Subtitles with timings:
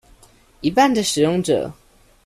[0.61, 1.71] 一半的使用者